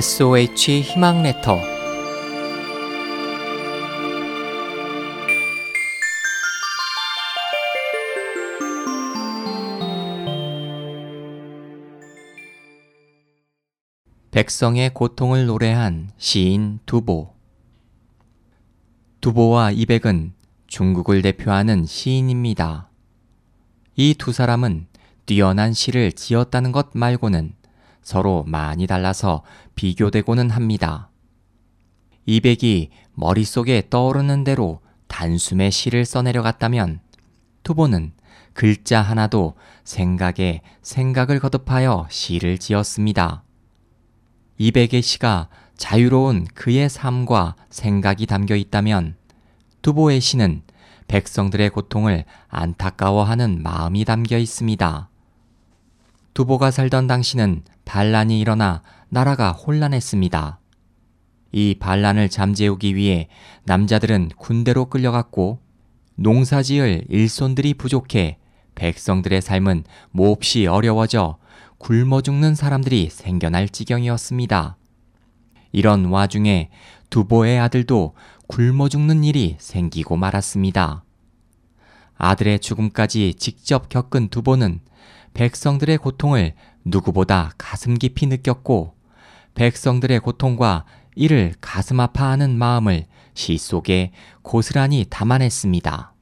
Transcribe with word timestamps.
SOH 0.00 0.82
희망 0.82 1.24
레터 1.24 1.58
백성의 14.30 14.94
고통을 14.94 15.46
노래한 15.46 16.10
시인 16.16 16.78
두보 16.86 17.34
두보와 19.20 19.72
이백은 19.72 20.32
중국을 20.68 21.22
대표하는 21.22 21.84
시인입니다. 21.84 22.88
이 23.96 24.14
두 24.14 24.30
사람은 24.30 24.86
뛰어난 25.26 25.72
시를 25.72 26.12
지었다는 26.12 26.70
것 26.70 26.90
말고는 26.92 27.57
서로 28.08 28.42
많이 28.46 28.86
달라서 28.86 29.42
비교되고는 29.74 30.48
합니다. 30.48 31.10
이백이 32.24 32.88
머릿속에 33.12 33.88
떠오르는 33.90 34.44
대로 34.44 34.80
단숨에 35.08 35.68
시를 35.68 36.06
써내려갔다면 36.06 37.00
투보는 37.64 38.12
글자 38.54 39.02
하나도 39.02 39.56
생각에 39.84 40.62
생각을 40.80 41.38
거듭하여 41.38 42.06
시를 42.08 42.56
지었습니다. 42.56 43.42
이백의 44.56 45.02
시가 45.02 45.50
자유로운 45.76 46.46
그의 46.54 46.88
삶과 46.88 47.56
생각이 47.68 48.24
담겨 48.24 48.56
있다면 48.56 49.16
두보의 49.82 50.22
시는 50.22 50.62
백성들의 51.08 51.68
고통을 51.68 52.24
안타까워하는 52.48 53.62
마음이 53.62 54.06
담겨 54.06 54.38
있습니다. 54.38 55.10
두보가 56.38 56.70
살던 56.70 57.08
당시는 57.08 57.64
반란이 57.84 58.38
일어나 58.38 58.84
나라가 59.08 59.50
혼란했습니다. 59.50 60.60
이 61.50 61.74
반란을 61.80 62.28
잠재우기 62.28 62.94
위해 62.94 63.26
남자들은 63.64 64.30
군대로 64.36 64.84
끌려갔고 64.84 65.58
농사 66.14 66.62
지을 66.62 67.06
일손들이 67.08 67.74
부족해 67.74 68.38
백성들의 68.76 69.42
삶은 69.42 69.82
몹시 70.12 70.68
어려워져 70.68 71.38
굶어 71.78 72.20
죽는 72.20 72.54
사람들이 72.54 73.10
생겨날 73.10 73.68
지경이었습니다. 73.68 74.76
이런 75.72 76.04
와중에 76.04 76.70
두보의 77.10 77.58
아들도 77.58 78.14
굶어 78.46 78.88
죽는 78.88 79.24
일이 79.24 79.56
생기고 79.58 80.16
말았습니다. 80.16 81.02
아들의 82.16 82.60
죽음까지 82.60 83.34
직접 83.34 83.88
겪은 83.88 84.28
두보는 84.28 84.82
백성들의 85.34 85.98
고통을 85.98 86.54
누구보다 86.84 87.52
가슴 87.58 87.94
깊이 87.94 88.26
느꼈고 88.26 88.94
백성들의 89.54 90.20
고통과 90.20 90.84
이를 91.14 91.54
가슴 91.60 92.00
아파하는 92.00 92.56
마음을 92.58 93.06
시 93.34 93.58
속에 93.58 94.12
고스란히 94.42 95.06
담아냈습니다. 95.08 96.12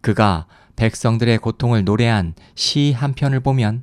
그가 0.00 0.46
백성들의 0.76 1.38
고통을 1.38 1.84
노래한 1.84 2.34
시 2.54 2.92
한 2.92 3.12
편을 3.12 3.40
보면 3.40 3.82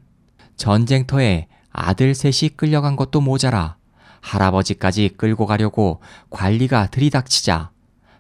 전쟁터에 0.58 1.48
아들 1.72 2.16
셋이 2.16 2.52
끌려간 2.56 2.96
것도 2.96 3.22
모자라 3.22 3.78
할아버지까지 4.22 5.10
끌고 5.18 5.46
가려고 5.46 6.02
관리가 6.30 6.88
들이닥치자 6.88 7.72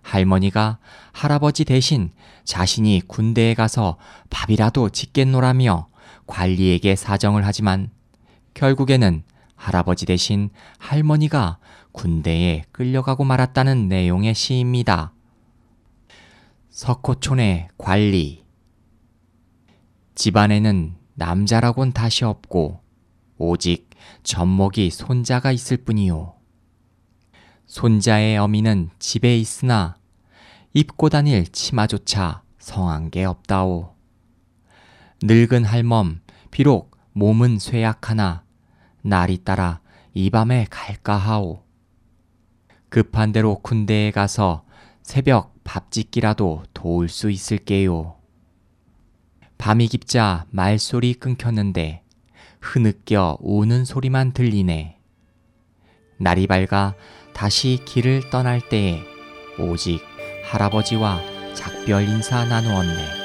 할머니가 0.01 0.77
할아버지 1.13 1.65
대신 1.65 2.11
자신이 2.43 3.01
군대에 3.07 3.55
가서 3.55 3.97
밥이라도 4.29 4.89
짓겠노라며 4.89 5.87
관리에게 6.27 6.95
사정을 6.95 7.45
하지만 7.45 7.91
결국에는 8.53 9.23
할아버지 9.55 10.05
대신 10.05 10.49
할머니가 10.77 11.59
군대에 11.91 12.63
끌려가고 12.71 13.23
말았다는 13.23 13.87
내용의 13.87 14.35
시입니다. 14.35 15.13
석호촌의 16.69 17.69
관리 17.77 18.43
집안에는 20.15 20.95
남자라곤 21.13 21.93
다시 21.93 22.25
없고 22.25 22.81
오직 23.37 23.89
젖먹이 24.23 24.89
손자가 24.89 25.51
있을 25.51 25.77
뿐이요. 25.77 26.35
손자의 27.65 28.37
어미는 28.37 28.89
집에 28.99 29.37
있으나 29.37 29.97
입고 30.73 31.09
다닐 31.09 31.47
치마조차 31.47 32.43
성한 32.59 33.09
게 33.11 33.23
없다오. 33.23 33.95
늙은 35.23 35.63
할멈, 35.63 36.19
비록 36.55 36.95
몸은 37.11 37.59
쇠약하나 37.59 38.45
날이 39.01 39.43
따라 39.43 39.81
이 40.13 40.29
밤에 40.29 40.65
갈까 40.69 41.17
하오. 41.17 41.61
급한 42.87 43.33
대로 43.33 43.59
군대에 43.59 44.11
가서 44.11 44.63
새벽 45.03 45.53
밥 45.65 45.91
짓기라도 45.91 46.63
도울 46.73 47.09
수 47.09 47.29
있을게요. 47.29 48.15
밤이 49.57 49.89
깊자 49.89 50.45
말소리 50.49 51.15
끊겼는데 51.15 52.03
흐느껴 52.61 53.37
우는 53.41 53.83
소리만 53.83 54.31
들리네. 54.31 54.97
날이 56.17 56.47
밝아 56.47 56.95
다시 57.33 57.81
길을 57.83 58.29
떠날 58.29 58.61
때에 58.69 59.03
오직 59.59 59.99
할아버지와 60.45 61.19
작별 61.53 62.07
인사 62.07 62.45
나누었네. 62.45 63.24